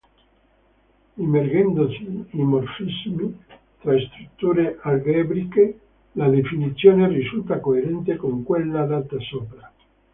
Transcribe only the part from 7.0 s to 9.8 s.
risulta coerente con quella data sopra.